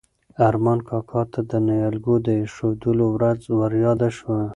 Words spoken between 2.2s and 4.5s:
د ایښودلو ورځ وریاده شوه.